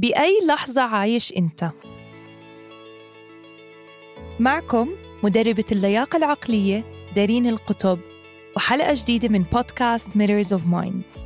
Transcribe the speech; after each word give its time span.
بأي 0.00 0.40
لحظة 0.46 0.82
عايش 0.82 1.32
أنت؟ 1.32 1.70
معكم 4.38 4.96
مدربة 5.22 5.64
اللياقة 5.72 6.16
العقلية 6.16 6.84
دارين 7.14 7.46
القطب 7.46 7.98
وحلقة 8.56 8.94
جديدة 8.94 9.28
من 9.28 9.42
بودكاست 9.42 10.10
Mirrors 10.10 10.58
of 10.58 10.64
Mind. 10.64 11.18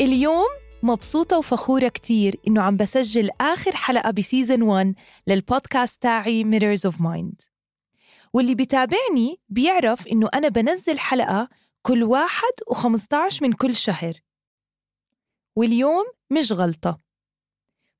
اليوم 0.00 0.46
مبسوطة 0.82 1.38
وفخورة 1.38 1.88
كتير 1.88 2.40
إنه 2.48 2.62
عم 2.62 2.76
بسجل 2.76 3.30
آخر 3.40 3.76
حلقة 3.76 4.10
بسيزن 4.10 4.62
1 4.62 4.94
للبودكاست 5.26 6.02
تاعي 6.02 6.44
Mirrors 6.44 6.90
of 6.90 6.94
Mind. 6.94 7.46
واللي 8.32 8.54
بيتابعني 8.54 9.40
بيعرف 9.48 10.06
إنه 10.06 10.28
أنا 10.34 10.48
بنزل 10.48 10.98
حلقة 10.98 11.48
كل 11.82 12.02
واحد 12.02 12.52
وخمسطعش 12.66 13.42
من 13.42 13.52
كل 13.52 13.76
شهر. 13.76 14.14
واليوم 15.56 16.04
مش 16.30 16.52
غلطة. 16.52 17.11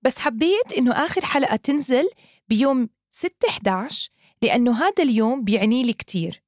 بس 0.03 0.19
حبيت 0.19 0.73
إنه 0.79 0.93
آخر 0.93 1.25
حلقة 1.25 1.57
تنزل 1.57 2.11
بيوم 2.49 2.89
6-11 3.11 4.09
لأنه 4.43 4.79
هذا 4.79 5.03
اليوم 5.03 5.45
بيعني 5.45 5.85
لي 5.85 5.93
كتير. 5.93 6.43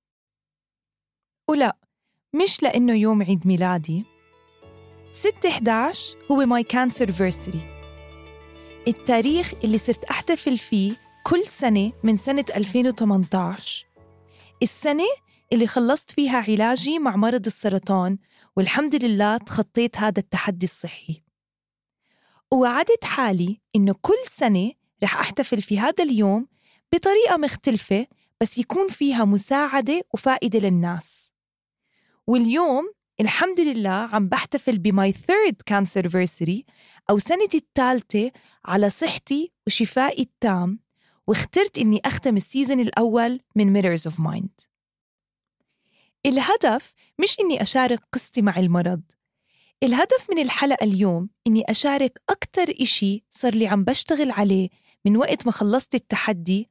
ولا 1.49 1.77
مش 2.33 2.63
لأنه 2.63 2.95
يوم 2.95 3.23
عيد 3.23 3.47
ميلادي. 3.47 4.05
6-11 5.15 6.31
هو 6.31 6.37
my 6.37 6.63
cancerversary 6.63 7.75
التاريخ 8.89 9.53
اللي 9.65 9.79
صرت 9.79 10.05
أحتفل 10.05 10.59
فيه 10.59 10.93
كل 11.25 11.47
سنة 11.47 11.93
من 12.03 12.17
سنة 12.17 12.45
2018 12.57 13.87
السنة 14.63 15.05
اللي 15.53 15.67
خلصت 15.67 16.11
فيها 16.11 16.45
علاجي 16.49 16.99
مع 16.99 17.17
مرض 17.17 17.47
السرطان 17.47 18.19
والحمد 18.57 19.05
لله 19.05 19.37
تخطيت 19.37 19.97
هذا 19.99 20.21
التحدي 20.21 20.67
الصحي. 20.67 21.24
ووعدت 22.53 23.05
حالي 23.05 23.61
إنه 23.77 23.95
كل 24.01 24.19
سنة 24.31 24.73
رح 25.03 25.21
أحتفل 25.21 25.63
في 25.63 25.79
هذا 25.79 26.05
اليوم 26.05 26.49
بطريقة 26.93 27.37
مختلفة 27.37 28.07
بس 28.41 28.59
يكون 28.59 28.89
فيها 28.89 29.25
مساعدة 29.25 30.03
وفائدة 30.15 30.59
للناس. 30.59 31.33
واليوم 32.27 32.93
الحمد 33.21 33.61
لله 33.61 33.91
عم 33.91 34.29
بحتفل 34.29 34.79
ب 34.79 34.90
my 34.90 35.13
third 35.13 35.63
cancerversary 35.67 36.65
أو 37.11 37.19
سنتي 37.19 37.57
الثالثة 37.57 38.31
على 38.65 38.91
صحتي 38.91 39.53
وشفائي 39.67 40.23
التام 40.23 40.79
واخترت 41.27 41.79
إني 41.79 42.01
أختم 42.05 42.37
ال 42.37 42.43
season 42.43 42.81
الأول 42.81 43.41
من 43.57 43.83
Mirrors 43.83 44.01
of 44.11 44.15
Mind. 44.15 44.67
الهدف 46.27 46.93
مش 47.21 47.41
إني 47.41 47.63
أشارك 47.63 48.01
قصتي 48.13 48.43
مع 48.43 48.59
المرض 48.59 49.03
الهدف 49.83 50.31
من 50.31 50.39
الحلقة 50.39 50.85
اليوم 50.85 51.29
إني 51.47 51.65
أشارك 51.69 52.23
أكتر 52.31 52.75
إشي 52.81 53.25
صار 53.31 53.55
لي 53.55 53.67
عم 53.67 53.85
بشتغل 53.85 54.31
عليه 54.31 54.69
من 55.05 55.17
وقت 55.17 55.47
ما 55.47 55.53
خلصت 55.53 55.95
التحدي 55.95 56.71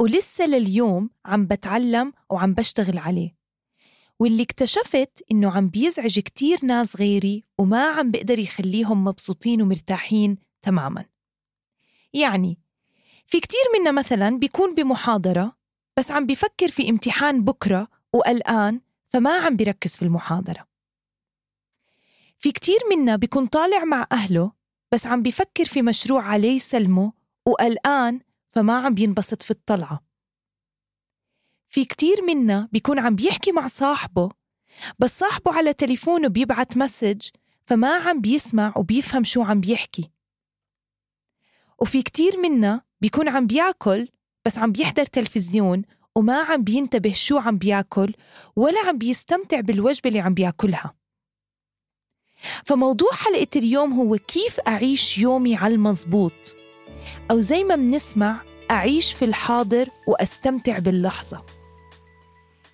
ولسه 0.00 0.46
لليوم 0.46 1.10
عم 1.26 1.46
بتعلم 1.46 2.12
وعم 2.30 2.54
بشتغل 2.54 2.98
عليه. 2.98 3.36
واللي 4.20 4.42
اكتشفت 4.42 5.22
إنه 5.32 5.50
عم 5.50 5.68
بيزعج 5.68 6.18
كتير 6.18 6.58
ناس 6.62 6.96
غيري 6.96 7.44
وما 7.58 7.88
عم 7.88 8.10
بقدر 8.10 8.38
يخليهم 8.38 9.04
مبسوطين 9.04 9.62
ومرتاحين 9.62 10.38
تماما. 10.62 11.04
يعني 12.12 12.58
في 13.26 13.40
كتير 13.40 13.60
منا 13.78 13.92
مثلا 13.92 14.38
بيكون 14.38 14.74
بمحاضرة 14.74 15.56
بس 15.96 16.10
عم 16.10 16.26
بيفكر 16.26 16.68
في 16.68 16.90
امتحان 16.90 17.44
بكرة 17.44 17.88
وقلقان 18.12 18.80
فما 19.06 19.38
عم 19.38 19.56
بيركز 19.56 19.96
في 19.96 20.02
المحاضرة. 20.02 20.73
في 22.44 22.52
كتير 22.52 22.78
منا 22.90 23.16
بيكون 23.16 23.46
طالع 23.46 23.84
مع 23.84 24.06
أهله 24.12 24.52
بس 24.92 25.06
عم 25.06 25.22
بيفكر 25.22 25.64
في 25.64 25.82
مشروع 25.82 26.22
عليه 26.22 26.52
يسلمه 26.52 27.12
وقلقان 27.46 28.20
فما 28.50 28.76
عم 28.78 28.94
بينبسط 28.94 29.42
في 29.42 29.50
الطلعة. 29.50 30.04
في 31.66 31.84
كتير 31.84 32.22
منا 32.22 32.68
بيكون 32.72 32.98
عم 32.98 33.14
بيحكي 33.16 33.52
مع 33.52 33.66
صاحبه 33.66 34.30
بس 34.98 35.18
صاحبه 35.18 35.52
على 35.52 35.72
تليفونه 35.72 36.28
بيبعت 36.28 36.76
مسج 36.76 37.28
فما 37.66 37.94
عم 37.96 38.20
بيسمع 38.20 38.74
وبيفهم 38.76 39.24
شو 39.24 39.42
عم 39.42 39.60
بيحكي. 39.60 40.10
وفي 41.82 42.02
كتير 42.02 42.36
منا 42.36 42.82
بيكون 43.00 43.28
عم 43.28 43.46
بياكل 43.46 44.08
بس 44.44 44.58
عم 44.58 44.72
بيحضر 44.72 45.04
تلفزيون 45.04 45.82
وما 46.14 46.42
عم 46.42 46.62
بينتبه 46.62 47.12
شو 47.12 47.38
عم 47.38 47.58
بياكل 47.58 48.14
ولا 48.56 48.80
عم 48.80 48.98
بيستمتع 48.98 49.60
بالوجبة 49.60 50.08
اللي 50.08 50.20
عم 50.20 50.34
بياكلها. 50.34 51.03
فموضوع 52.66 53.10
حلقة 53.12 53.46
اليوم 53.56 53.92
هو 53.92 54.16
كيف 54.16 54.60
أعيش 54.60 55.18
يومي 55.18 55.56
على 55.56 55.74
المزبوط. 55.74 56.56
أو 57.30 57.40
زي 57.40 57.64
ما 57.64 57.76
منسمع 57.76 58.40
أعيش 58.70 59.12
في 59.12 59.24
الحاضر 59.24 59.88
وأستمتع 60.08 60.78
باللحظة. 60.78 61.44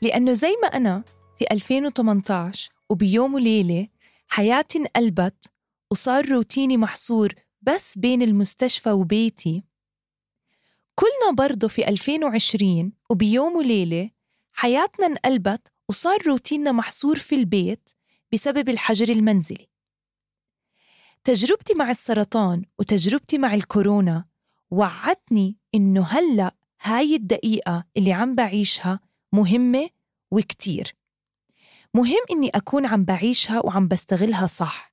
لأنه 0.03 0.32
زي 0.32 0.54
ما 0.62 0.69
أنا 0.69 1.04
في 1.38 1.44
2018 1.50 2.70
وبيوم 2.91 3.34
وليلة 3.34 3.88
حياتي 4.28 4.78
انقلبت 4.78 5.50
وصار 5.91 6.28
روتيني 6.28 6.76
محصور 6.76 7.34
بس 7.62 7.98
بين 7.98 8.22
المستشفى 8.22 8.91
وبيتي. 8.91 9.64
كلنا 10.94 11.34
برضه 11.47 11.69
في 11.69 11.88
2020 11.88 12.92
وبيوم 13.10 13.56
وليلة 13.56 14.10
حياتنا 14.52 15.06
انقلبت 15.06 15.72
وصار 15.88 16.26
روتيننا 16.26 16.72
محصور 16.72 17.19
في 17.19 17.34
البيت 17.34 17.91
بسبب 18.33 18.69
الحجر 18.69 19.09
المنزلي. 19.09 19.69
تجربتي 21.25 21.75
مع 21.75 21.91
السرطان 21.91 22.65
وتجربتي 22.79 23.39
مع 23.39 23.55
الكورونا 23.55 24.25
وعدتني 24.71 25.57
إنه 25.75 26.07
هلأ 26.07 26.55
هاي 26.83 27.15
الدقيقة 27.17 27.85
اللي 27.97 28.13
عم 28.13 28.35
بعيشها 28.35 29.01
مهمة 29.33 29.89
وكتير. 30.31 30.97
مهم 31.95 32.25
إني 32.31 32.49
أكون 32.55 32.87
عم 32.87 33.05
بعيشها 33.05 33.61
وعم 33.67 33.89
بستغلها 33.89 34.47
صح. 34.47 34.91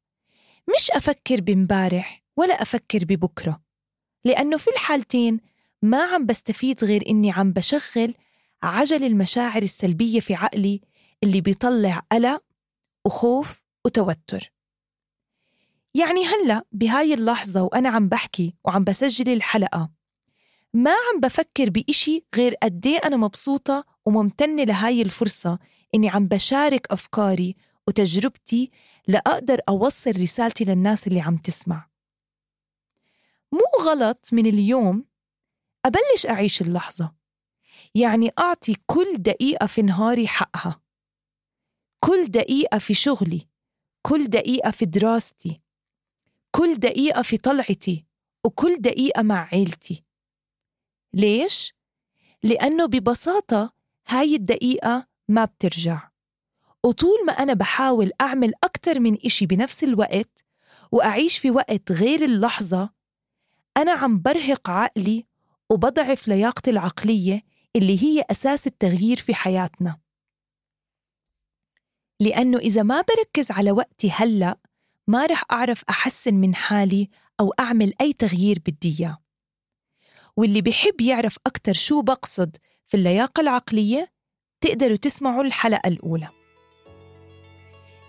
مش 0.75 0.91
أفكر 0.91 1.41
بمبارح 1.41 2.23
ولا 2.37 2.61
أفكر 2.61 2.99
ببكرة 3.05 3.61
لأنه 4.25 4.57
في 4.57 4.69
الحالتين 4.71 5.39
ما 5.81 6.03
عم 6.03 6.25
بستفيد 6.25 6.83
غير 6.83 7.09
إني 7.09 7.31
عم 7.31 7.51
بشغل 7.51 8.13
عجل 8.63 9.03
المشاعر 9.03 9.61
السلبية 9.61 10.19
في 10.19 10.35
عقلي 10.35 10.81
اللي 11.23 11.41
بيطلع 11.41 11.99
قلق 12.11 12.43
وخوف 13.07 13.63
وتوتر. 13.85 14.53
يعني 15.93 16.25
هلأ 16.25 16.65
بهاي 16.71 17.13
اللحظة 17.13 17.61
وأنا 17.63 17.89
عم 17.89 18.09
بحكي 18.09 18.55
وعم 18.65 18.83
بسجل 18.83 19.33
الحلقة 19.33 19.89
ما 20.73 20.91
عم 20.91 21.19
بفكر 21.19 21.69
بإشي 21.69 22.25
غير 22.35 22.55
قديه 22.63 22.97
أنا 22.97 23.17
مبسوطة 23.17 23.85
وممتنة 24.05 24.63
لهاي 24.63 25.01
الفرصة 25.01 25.59
إني 25.95 26.09
عم 26.09 26.25
بشارك 26.25 26.91
أفكاري 26.91 27.55
وتجربتي 27.87 28.71
لأقدر 29.07 29.59
أوصل 29.69 30.21
رسالتي 30.21 30.65
للناس 30.65 31.07
اللي 31.07 31.21
عم 31.21 31.37
تسمع. 31.37 31.89
مو 33.51 33.85
غلط 33.85 34.29
من 34.31 34.45
اليوم 34.45 35.05
أبلش 35.85 36.25
أعيش 36.29 36.61
اللحظة 36.61 37.13
يعني 37.95 38.31
أعطي 38.39 38.75
كل 38.85 39.17
دقيقة 39.17 39.65
في 39.65 39.81
نهاري 39.81 40.27
حقها. 40.27 40.86
كل 41.99 42.25
دقيقة 42.25 42.77
في 42.77 42.93
شغلي 42.93 43.47
كل 44.01 44.27
دقيقة 44.27 44.71
في 44.71 44.85
دراستي 44.85 45.61
كل 46.51 46.75
دقيقة 46.75 47.21
في 47.21 47.37
طلعتي 47.37 48.05
وكل 48.45 48.77
دقيقة 48.79 49.21
مع 49.21 49.49
عيلتي. 49.51 50.03
ليش؟ 51.13 51.73
لأنه 52.43 52.85
ببساطة 52.85 53.73
هاي 54.07 54.35
الدقيقة 54.35 55.07
ما 55.27 55.45
بترجع. 55.45 56.09
وطول 56.83 57.25
ما 57.25 57.33
أنا 57.33 57.53
بحاول 57.53 58.11
أعمل 58.21 58.53
أكتر 58.63 58.99
من 58.99 59.17
إشي 59.25 59.45
بنفس 59.45 59.83
الوقت 59.83 60.45
وأعيش 60.91 61.37
في 61.37 61.51
وقت 61.51 61.91
غير 61.91 62.25
اللحظة 62.25 62.89
أنا 63.77 63.91
عم 63.91 64.21
برهق 64.21 64.69
عقلي 64.69 65.25
وبضعف 65.69 66.27
لياقتي 66.27 66.71
العقلية 66.71 67.43
اللي 67.75 68.03
هي 68.03 68.23
أساس 68.31 68.67
التغيير 68.67 69.17
في 69.17 69.33
حياتنا. 69.35 69.99
لأنه 72.19 72.57
إذا 72.57 72.83
ما 72.83 73.01
بركز 73.01 73.51
على 73.51 73.71
وقتي 73.71 74.11
هلأ 74.11 74.57
ما 75.07 75.25
رح 75.25 75.43
أعرف 75.51 75.83
أحسن 75.89 76.33
من 76.33 76.55
حالي 76.55 77.09
أو 77.39 77.53
أعمل 77.59 77.93
أي 78.01 78.13
تغيير 78.13 78.59
بدي 78.67 78.95
إياه. 78.99 79.17
واللي 80.37 80.61
بحب 80.61 81.01
يعرف 81.01 81.37
أكتر 81.45 81.73
شو 81.73 82.01
بقصد 82.01 82.57
في 82.87 82.97
اللياقة 82.97 83.41
العقلية 83.41 84.11
تقدروا 84.61 84.97
تسمعوا 84.97 85.43
الحلقة 85.43 85.87
الأولى. 85.87 86.29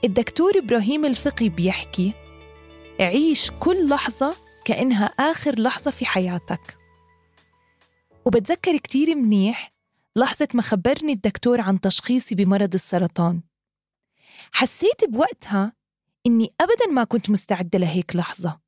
الدكتور 0.04 0.58
إبراهيم 0.58 1.04
الفقي 1.04 1.48
بيحكي 1.48 2.12
عيش 3.00 3.50
كل 3.50 3.88
لحظة 3.88 4.36
كأنها 4.64 5.04
آخر 5.04 5.60
لحظة 5.60 5.90
في 5.90 6.06
حياتك. 6.06 6.78
وبتذكر 8.24 8.76
كتير 8.76 9.14
منيح 9.14 9.72
لحظة 10.16 10.48
ما 10.54 10.62
خبرني 10.62 11.12
الدكتور 11.12 11.60
عن 11.60 11.80
تشخيصي 11.80 12.34
بمرض 12.34 12.74
السرطان. 12.74 13.47
حسيت 14.52 15.04
بوقتها 15.04 15.72
إني 16.26 16.54
أبدا 16.60 16.86
ما 16.92 17.04
كنت 17.04 17.30
مستعدة 17.30 17.78
لهيك 17.78 18.16
لحظة. 18.16 18.60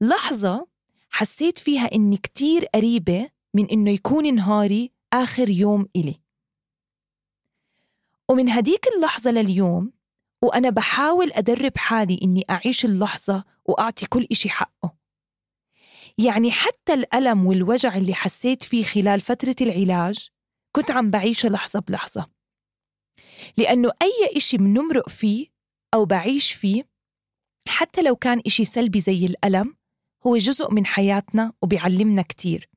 لحظة 0.00 0.66
حسيت 1.10 1.58
فيها 1.58 1.94
إني 1.94 2.16
كتير 2.16 2.64
قريبة 2.64 3.30
من 3.54 3.66
إنه 3.70 3.90
يكون 3.90 4.34
نهاري 4.34 4.92
آخر 5.12 5.50
يوم 5.50 5.88
إلي. 5.96 6.20
ومن 8.28 8.48
هديك 8.48 8.86
اللحظة 8.96 9.30
لليوم 9.30 9.92
وأنا 10.42 10.70
بحاول 10.70 11.32
أدرب 11.32 11.78
حالي 11.78 12.20
إني 12.22 12.44
أعيش 12.50 12.84
اللحظة 12.84 13.44
وأعطي 13.64 14.06
كل 14.06 14.26
إشي 14.32 14.50
حقه. 14.50 14.96
يعني 16.18 16.50
حتى 16.50 16.94
الألم 16.94 17.46
والوجع 17.46 17.96
اللي 17.96 18.14
حسيت 18.14 18.62
فيه 18.62 18.84
خلال 18.84 19.20
فترة 19.20 19.56
العلاج 19.60 20.28
كنت 20.72 20.90
عم 20.90 21.10
بعيشه 21.10 21.48
لحظة 21.48 21.80
بلحظة. 21.80 22.41
لأنه 23.56 23.90
أي 24.02 24.36
إشي 24.36 24.58
منمرق 24.58 25.08
فيه 25.08 25.46
أو 25.94 26.04
بعيش 26.04 26.52
فيه 26.52 26.88
حتى 27.68 28.02
لو 28.02 28.16
كان 28.16 28.42
إشي 28.46 28.64
سلبي 28.64 29.00
زي 29.00 29.26
الألم 29.26 29.74
هو 30.26 30.36
جزء 30.36 30.70
من 30.70 30.86
حياتنا 30.86 31.52
وبيعلمنا 31.62 32.22
كتير. 32.22 32.68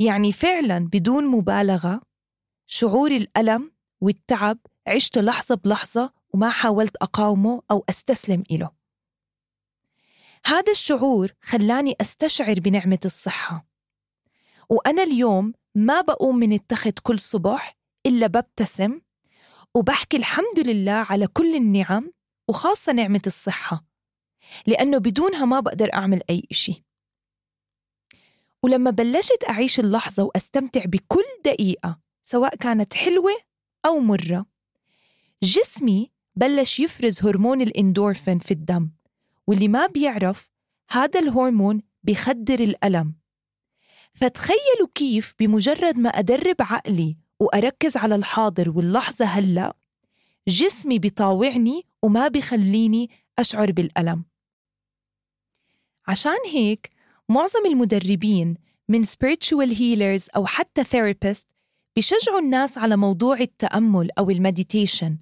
يعني 0.00 0.32
فعلا 0.32 0.78
بدون 0.92 1.26
مبالغة 1.26 2.00
شعور 2.66 3.10
الألم 3.10 3.72
والتعب 4.00 4.58
عشته 4.86 5.20
لحظة 5.20 5.54
بلحظة 5.54 6.12
وما 6.34 6.50
حاولت 6.50 6.96
أقاومه 6.96 7.62
أو 7.70 7.84
أستسلم 7.88 8.44
إله. 8.50 8.70
هذا 10.46 10.72
الشعور 10.72 11.32
خلاني 11.40 11.96
أستشعر 12.00 12.60
بنعمة 12.60 13.00
الصحة. 13.04 13.66
وأنا 14.68 15.02
اليوم 15.02 15.52
ما 15.74 16.00
بقوم 16.00 16.36
من 16.36 16.52
التخت 16.52 16.98
كل 17.02 17.20
صبح 17.20 17.76
إلا 18.06 18.26
ببتسم 18.26 19.00
وبحكي 19.76 20.16
الحمد 20.16 20.60
لله 20.66 20.92
على 21.10 21.26
كل 21.26 21.54
النعم 21.56 22.12
وخاصة 22.48 22.92
نعمة 22.92 23.22
الصحة 23.26 23.84
لأنه 24.66 24.98
بدونها 24.98 25.44
ما 25.44 25.60
بقدر 25.60 25.94
أعمل 25.94 26.22
أي 26.30 26.46
إشي. 26.50 26.84
ولما 28.62 28.90
بلشت 28.90 29.44
أعيش 29.48 29.80
اللحظة 29.80 30.22
وأستمتع 30.22 30.84
بكل 30.84 31.24
دقيقة 31.44 32.00
سواء 32.22 32.56
كانت 32.56 32.94
حلوة 32.94 33.32
أو 33.86 33.98
مرة 33.98 34.46
جسمي 35.42 36.10
بلش 36.36 36.80
يفرز 36.80 37.22
هرمون 37.22 37.60
الإندورفين 37.60 38.38
في 38.38 38.50
الدم 38.50 38.90
واللي 39.46 39.68
ما 39.68 39.86
بيعرف 39.86 40.50
هذا 40.90 41.20
الهرمون 41.20 41.82
بيخدر 42.02 42.60
الألم. 42.60 43.14
فتخيلوا 44.14 44.88
كيف 44.94 45.34
بمجرد 45.38 45.98
ما 45.98 46.08
أدرب 46.08 46.56
عقلي 46.60 47.16
وأركز 47.40 47.96
على 47.96 48.14
الحاضر 48.14 48.70
واللحظة 48.70 49.24
هلأ. 49.24 49.76
جسمي 50.48 50.98
بيطاوعني 50.98 51.86
وما 52.02 52.28
بيخليني 52.28 53.10
أشعر 53.38 53.72
بالألم. 53.72 54.24
عشان 56.08 56.38
هيك 56.52 56.90
معظم 57.28 57.66
المدربين 57.66 58.56
من 58.88 59.04
spiritual 59.04 59.74
healers 59.74 60.28
أو 60.36 60.46
حتى 60.46 60.84
therapists 60.84 61.46
بشجعوا 61.96 62.38
الناس 62.38 62.78
على 62.78 62.96
موضوع 62.96 63.40
التأمل 63.40 64.10
أو 64.18 64.30
المديتيشن 64.30 65.18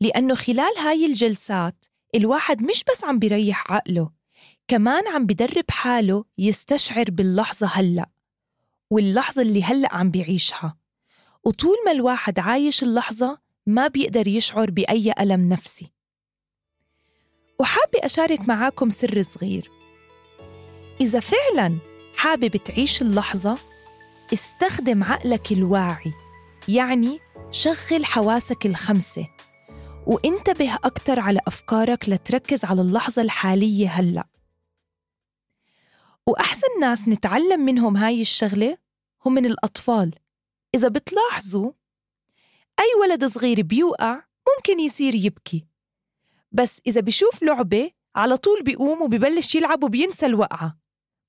لأنه 0.00 0.34
خلال 0.34 0.78
هاي 0.78 1.06
الجلسات 1.06 1.84
الواحد 2.14 2.62
مش 2.62 2.84
بس 2.90 3.04
عم 3.04 3.18
بيريح 3.18 3.72
عقله 3.72 4.10
كمان 4.68 5.08
عم 5.08 5.26
بدرب 5.26 5.70
حاله 5.70 6.24
يستشعر 6.38 7.04
باللحظة 7.08 7.66
هلأ 7.66 8.08
واللحظة 8.90 9.42
اللي 9.42 9.62
هلأ 9.62 9.94
عم 9.94 10.10
بيعيشها. 10.10 10.81
وطول 11.44 11.76
ما 11.86 11.92
الواحد 11.92 12.38
عايش 12.38 12.82
اللحظة 12.82 13.38
ما 13.66 13.88
بيقدر 13.88 14.28
يشعر 14.28 14.70
بأي 14.70 15.12
ألم 15.20 15.48
نفسي. 15.48 15.92
وحابة 17.60 17.98
أشارك 18.04 18.48
معاكم 18.48 18.90
سر 18.90 19.22
صغير. 19.22 19.70
إذا 21.00 21.20
فعلا 21.20 21.78
حابب 22.16 22.56
تعيش 22.56 23.02
اللحظة 23.02 23.58
استخدم 24.32 25.04
عقلك 25.04 25.52
الواعي 25.52 26.12
يعني 26.68 27.18
شغل 27.50 28.04
حواسك 28.04 28.66
الخمسة 28.66 29.28
وانتبه 30.06 30.74
أكتر 30.74 31.20
على 31.20 31.40
أفكارك 31.46 32.08
لتركز 32.08 32.64
على 32.64 32.80
اللحظة 32.82 33.22
الحالية 33.22 33.88
هلأ. 33.88 34.26
وأحسن 36.26 36.80
ناس 36.80 37.08
نتعلم 37.08 37.60
منهم 37.60 37.96
هاي 37.96 38.20
الشغلة 38.20 38.78
هم 39.26 39.34
من 39.34 39.46
الأطفال. 39.46 40.14
إذا 40.74 40.88
بتلاحظوا 40.88 41.72
أي 42.80 43.00
ولد 43.00 43.24
صغير 43.24 43.62
بيوقع 43.62 44.22
ممكن 44.56 44.80
يصير 44.80 45.14
يبكي. 45.14 45.66
بس 46.52 46.82
إذا 46.86 47.00
بشوف 47.00 47.42
لعبة 47.42 47.90
على 48.16 48.36
طول 48.36 48.62
بيقوم 48.62 49.02
وبيبلش 49.02 49.54
يلعب 49.54 49.84
وبينسى 49.84 50.26
الوقعة. 50.26 50.78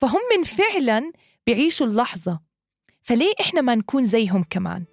فهم 0.00 0.44
فعلا 0.44 1.12
بيعيشوا 1.46 1.86
اللحظة. 1.86 2.40
فليه 3.02 3.32
إحنا 3.40 3.60
ما 3.60 3.74
نكون 3.74 4.04
زيهم 4.04 4.44
كمان؟ 4.50 4.84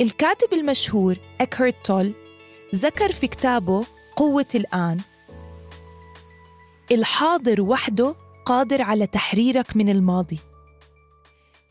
الكاتب 0.00 0.52
المشهور 0.52 1.16
إكهارت 1.40 1.86
تول 1.86 2.14
ذكر 2.74 3.12
في 3.12 3.26
كتابه 3.26 3.84
قوة 4.16 4.46
الآن. 4.54 5.00
الحاضر 6.90 7.60
وحده 7.60 8.14
قادر 8.46 8.82
على 8.82 9.06
تحريرك 9.06 9.76
من 9.76 9.88
الماضي. 9.88 10.38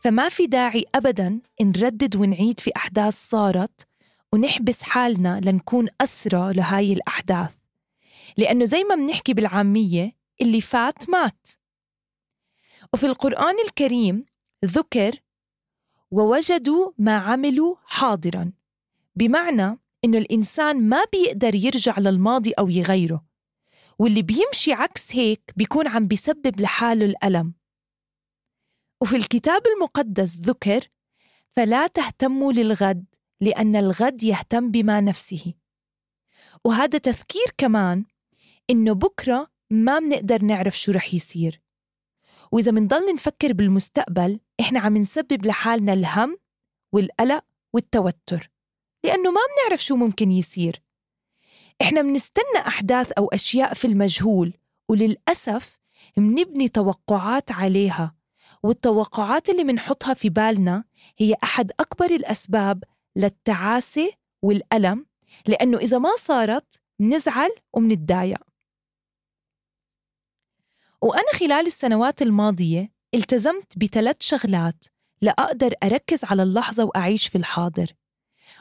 فما 0.08 0.28
في 0.28 0.46
داعي 0.46 0.84
أبدا 0.94 1.40
نردد 1.60 2.16
ونعيد 2.16 2.60
في 2.60 2.70
أحداث 2.76 3.28
صارت 3.28 3.86
ونحبس 4.32 4.82
حالنا 4.82 5.40
لنكون 5.44 5.88
أسرى 6.00 6.52
لهاي 6.52 6.92
الأحداث. 6.92 7.50
لأنه 8.36 8.64
زي 8.64 8.84
ما 8.84 8.94
بنحكي 8.94 9.34
بالعامية 9.34 10.12
اللي 10.40 10.60
فات 10.60 11.10
مات. 11.10 11.48
وفي 12.92 13.06
القرآن 13.06 13.54
الكريم 13.66 14.26
ذكر 14.64 15.20
ووجدوا 16.10 16.90
ما 16.98 17.16
عملوا 17.16 17.76
حاضرا. 17.84 18.52
بمعنى 19.16 19.78
إنه 20.04 20.18
الإنسان 20.18 20.88
ما 20.88 21.04
بيقدر 21.12 21.54
يرجع 21.54 21.98
للماضي 21.98 22.52
أو 22.52 22.68
يغيره. 22.68 23.24
واللي 23.98 24.22
بيمشي 24.22 24.72
عكس 24.72 25.16
هيك 25.16 25.52
بيكون 25.56 25.88
عم 25.88 26.06
بيسبب 26.06 26.60
لحاله 26.60 27.04
الألم. 27.04 27.57
وفي 29.02 29.16
الكتاب 29.16 29.62
المقدس 29.66 30.36
ذكر 30.36 30.88
فلا 31.56 31.86
تهتموا 31.86 32.52
للغد 32.52 33.04
لأن 33.40 33.76
الغد 33.76 34.22
يهتم 34.22 34.70
بما 34.70 35.00
نفسه. 35.00 35.54
وهذا 36.64 36.98
تذكير 36.98 37.46
كمان 37.58 38.04
إنه 38.70 38.92
بكرة 38.92 39.50
ما 39.70 39.98
بنقدر 39.98 40.42
نعرف 40.42 40.78
شو 40.78 40.92
رح 40.92 41.14
يصير. 41.14 41.60
وإذا 42.52 42.72
منضل 42.72 43.14
نفكر 43.14 43.52
بالمستقبل 43.52 44.40
إحنا 44.60 44.80
عم 44.80 44.96
نسبب 44.96 45.46
لحالنا 45.46 45.92
الهم 45.92 46.38
والقلق 46.92 47.44
والتوتر 47.72 48.50
لأنه 49.04 49.30
ما 49.30 49.40
بنعرف 49.40 49.84
شو 49.84 49.96
ممكن 49.96 50.32
يصير. 50.32 50.82
إحنا 51.82 52.02
منستنى 52.02 52.58
أحداث 52.66 53.12
أو 53.12 53.26
أشياء 53.26 53.74
في 53.74 53.86
المجهول 53.86 54.54
وللأسف 54.88 55.78
منبني 56.16 56.68
توقعات 56.68 57.50
عليها. 57.50 58.17
والتوقعات 58.62 59.48
اللي 59.48 59.64
منحطها 59.64 60.14
في 60.14 60.28
بالنا 60.28 60.84
هي 61.18 61.34
أحد 61.44 61.72
أكبر 61.80 62.06
الأسباب 62.06 62.84
للتعاسة 63.16 64.12
والألم 64.42 65.06
لأنه 65.46 65.78
إذا 65.78 65.98
ما 65.98 66.10
صارت 66.18 66.80
منزعل 66.98 67.50
ومنتضايق. 67.72 68.40
وأنا 71.02 71.32
خلال 71.32 71.66
السنوات 71.66 72.22
الماضية 72.22 72.92
التزمت 73.14 73.78
بثلاث 73.78 74.16
شغلات 74.20 74.84
لأقدر 75.22 75.74
أركز 75.82 76.24
على 76.24 76.42
اللحظة 76.42 76.84
وأعيش 76.84 77.28
في 77.28 77.38
الحاضر. 77.38 77.92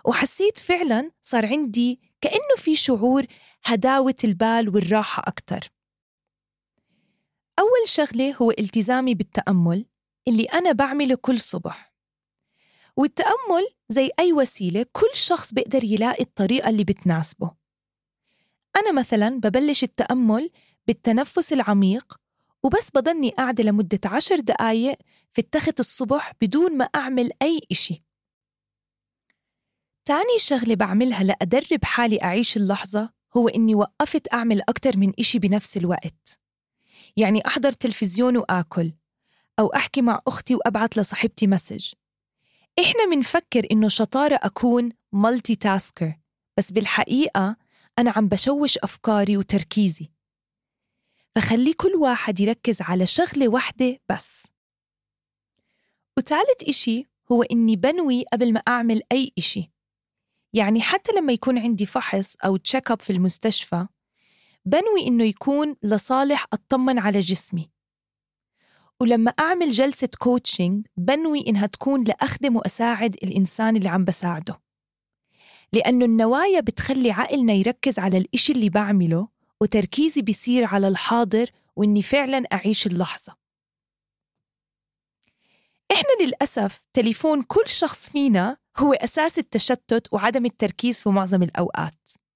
وحسيت 0.05 0.57
فعلا 0.57 1.11
صار 1.21 1.45
عندي 1.45 1.99
كأنه 2.21 2.55
في 2.57 2.75
شعور 2.75 3.25
هداوة 3.63 4.15
البال 4.23 4.69
والراحة 4.69 5.23
أكتر. 5.27 5.76
أول 7.59 7.87
شغلة 7.87 8.35
هو 8.35 8.51
التزامي 8.51 9.15
بالتأمل 9.15 9.85
اللي 10.27 10.43
أنا 10.43 10.71
بعمله 10.71 11.15
كل 11.15 11.39
صبح. 11.39 11.93
والتأمل 12.97 13.67
زي 13.89 14.09
أي 14.19 14.33
وسيلة 14.33 14.85
كل 14.91 15.09
شخص 15.13 15.53
بيقدر 15.53 15.83
يلاقي 15.83 16.23
الطريقة 16.23 16.69
اللي 16.69 16.83
بتناسبه. 16.83 17.51
أنا 18.75 18.91
مثلا 18.91 19.29
ببلش 19.29 19.83
التأمل 19.83 20.51
بالتنفس 20.87 21.53
العميق 21.53 22.19
وبس 22.63 22.89
بضلني 22.95 23.29
قاعدة 23.29 23.63
لمدة 23.63 23.99
عشر 24.05 24.39
دقايق 24.39 24.97
في 25.33 25.39
التخت 25.41 25.79
الصبح 25.79 26.33
بدون 26.41 26.77
ما 26.77 26.85
أعمل 26.85 27.31
أي 27.41 27.61
إشي. 27.71 28.03
تاني 30.05 30.37
شغلة 30.37 30.75
بعملها 30.75 31.23
لأدرب 31.23 31.83
حالي 31.83 32.23
أعيش 32.23 32.57
اللحظة 32.57 33.09
هو 33.37 33.47
إني 33.47 33.75
وقفت 33.75 34.33
أعمل 34.33 34.61
أكتر 34.69 34.97
من 34.97 35.13
إشي 35.19 35.39
بنفس 35.39 35.77
الوقت. 35.77 36.39
يعني 37.17 37.47
أحضر 37.47 37.71
تلفزيون 37.71 38.37
وآكل 38.37 38.93
أو 39.59 39.67
أحكي 39.67 40.01
مع 40.01 40.21
أختي 40.27 40.55
وأبعت 40.55 40.97
لصاحبتي 40.97 41.47
مسج. 41.47 41.93
إحنا 42.79 43.05
منفكر 43.05 43.67
إنه 43.71 43.87
شطارة 43.87 44.39
أكون 44.43 44.91
مالتي 45.11 45.55
تاسكر 45.55 46.19
بس 46.57 46.71
بالحقيقة 46.71 47.57
أنا 47.99 48.11
عم 48.11 48.27
بشوش 48.27 48.77
أفكاري 48.77 49.37
وتركيزي. 49.37 50.11
فخلي 51.35 51.73
كل 51.73 51.95
واحد 51.95 52.39
يركز 52.39 52.81
على 52.81 53.05
شغلة 53.05 53.47
واحدة 53.47 53.99
بس. 54.09 54.47
وثالث 56.17 56.63
إشي 56.69 57.05
هو 57.31 57.43
إني 57.43 57.75
بنوي 57.75 58.23
قبل 58.33 58.53
ما 58.53 58.59
أعمل 58.67 59.01
أي 59.11 59.31
إشي. 59.37 59.71
يعني 60.53 60.81
حتى 60.81 61.11
لما 61.11 61.33
يكون 61.33 61.57
عندي 61.57 61.85
فحص 61.85 62.35
أو 62.45 62.57
check 62.57 62.91
up 62.91 63.01
في 63.01 63.09
المستشفى 63.09 63.87
بنوي 64.67 65.07
إنه 65.07 65.23
يكون 65.23 65.75
لصالح 65.83 66.45
أطمن 66.53 66.99
على 66.99 67.19
جسمي. 67.19 67.69
ولما 68.99 69.31
أعمل 69.31 69.71
جلسة 69.71 70.09
coaching 70.19 70.87
بنوي 70.97 71.43
إنها 71.47 71.65
تكون 71.65 72.03
لأخدم 72.03 72.55
وأساعد 72.55 73.13
الإنسان 73.23 73.75
اللي 73.75 73.89
عم 73.89 74.05
بساعده. 74.05 74.61
لأنه 75.73 76.05
النوايا 76.05 76.59
بتخلي 76.59 77.11
عقلنا 77.11 77.53
يركز 77.53 77.99
على 77.99 78.17
الإشي 78.17 78.53
اللي 78.53 78.69
بعمله 78.69 79.27
وتركيزي 79.61 80.21
بيصير 80.21 80.65
على 80.65 80.87
الحاضر 80.87 81.49
وإني 81.75 82.01
فعلا 82.01 82.43
أعيش 82.53 82.87
اللحظة. 82.87 83.35
إحنا 85.91 86.25
للأسف 86.25 86.81
تليفون 86.93 87.41
كل 87.41 87.67
شخص 87.67 88.09
فينا 88.09 88.57
هو 88.77 88.93
أساس 88.93 89.37
التشتت 89.37 90.07
وعدم 90.13 90.45
التركيز 90.45 91.01
في 91.01 91.09
معظم 91.09 91.43
الأوقات. 91.43 92.26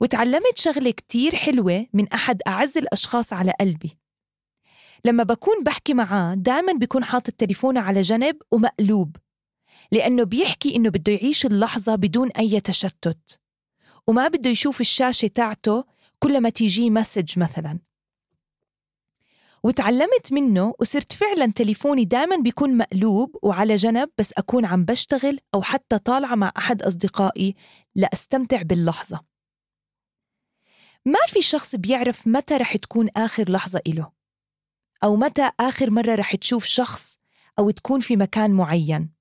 وتعلمت 0.00 0.58
شغلة 0.58 0.90
كتير 0.90 1.36
حلوة 1.36 1.86
من 1.92 2.08
أحد 2.08 2.42
أعز 2.46 2.78
الأشخاص 2.78 3.32
على 3.32 3.52
قلبي. 3.60 3.98
لما 5.04 5.22
بكون 5.22 5.64
بحكي 5.64 5.94
معاه 5.94 6.34
دائما 6.34 6.72
بيكون 6.72 7.04
حاطط 7.04 7.30
تليفونه 7.30 7.80
على 7.80 8.00
جنب 8.00 8.36
ومقلوب 8.50 9.16
لأنه 9.92 10.24
بيحكي 10.24 10.76
إنه 10.76 10.90
بده 10.90 11.12
يعيش 11.12 11.46
اللحظة 11.46 11.94
بدون 11.94 12.30
أي 12.30 12.60
تشتت 12.60 13.40
وما 14.06 14.28
بده 14.28 14.50
يشوف 14.50 14.80
الشاشة 14.80 15.28
تاعته 15.28 15.84
كل 16.18 16.40
ما 16.40 16.48
تيجيه 16.48 16.90
مسج 16.90 17.38
مثلا. 17.38 17.78
وتعلمت 19.62 20.32
منه 20.32 20.74
وصرت 20.80 21.12
فعلا 21.12 21.52
تليفوني 21.52 22.04
دائما 22.04 22.36
بيكون 22.36 22.76
مقلوب 22.76 23.36
وعلى 23.42 23.76
جنب 23.76 24.08
بس 24.18 24.32
أكون 24.38 24.64
عم 24.64 24.84
بشتغل 24.84 25.38
أو 25.54 25.62
حتى 25.62 25.98
طالعة 25.98 26.34
مع 26.34 26.52
أحد 26.58 26.82
أصدقائي 26.82 27.54
لأستمتع 27.94 28.62
باللحظة. 28.62 29.35
ما 31.06 31.18
في 31.28 31.42
شخص 31.42 31.74
بيعرف 31.74 32.26
متى 32.26 32.56
رح 32.56 32.76
تكون 32.76 33.08
آخر 33.16 33.50
لحظة 33.50 33.80
إله؟ 33.86 34.12
أو 35.04 35.16
متى 35.16 35.50
آخر 35.60 35.90
مرة 35.90 36.14
رح 36.14 36.34
تشوف 36.34 36.64
شخص 36.64 37.18
أو 37.58 37.70
تكون 37.70 38.00
في 38.00 38.16
مكان 38.16 38.50
معين؟ 38.50 39.12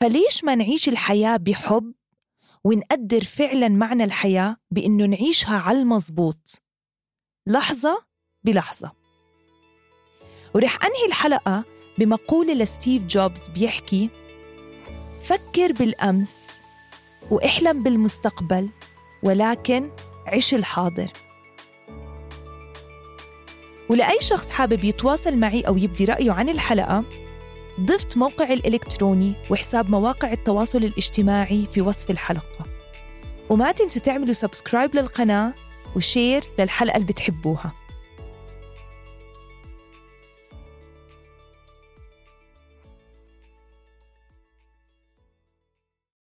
فليش 0.00 0.44
ما 0.44 0.54
نعيش 0.54 0.88
الحياة 0.88 1.36
بحب 1.36 1.94
ونقدر 2.64 3.24
فعلا 3.24 3.68
معنى 3.68 4.04
الحياة 4.04 4.56
بإنه 4.70 5.06
نعيشها 5.06 5.58
على 5.58 5.78
المزبوط؟ 5.78 6.62
لحظة 7.46 8.04
بلحظة. 8.44 8.92
ورح 10.54 10.84
أنهي 10.84 11.06
الحلقة 11.06 11.64
بمقولة 11.98 12.54
لستيف 12.54 13.04
جوبز 13.04 13.48
بيحكي 13.48 14.10
فكر 15.22 15.72
بالأمس 15.72 16.48
وإحلم 17.30 17.82
بالمستقبل 17.82 18.68
ولكن 19.22 19.90
عش 20.28 20.54
الحاضر. 20.54 21.06
ولأي 23.90 24.18
شخص 24.20 24.50
حابب 24.50 24.84
يتواصل 24.84 25.36
معي 25.36 25.60
أو 25.60 25.76
يبدي 25.76 26.04
رأيه 26.04 26.32
عن 26.32 26.48
الحلقة 26.48 27.04
ضفت 27.80 28.16
موقعي 28.16 28.54
الإلكتروني 28.54 29.34
وحساب 29.50 29.90
مواقع 29.90 30.32
التواصل 30.32 30.78
الاجتماعي 30.78 31.66
في 31.72 31.80
وصف 31.80 32.10
الحلقة. 32.10 32.66
وما 33.50 33.72
تنسوا 33.72 34.02
تعملوا 34.02 34.32
subscribe 34.32 34.96
للقناة 34.96 35.54
و 35.96 36.04
share 36.04 36.44
للحلقة 36.58 36.96
اللي 36.96 37.06
بتحبوها. 37.06 37.72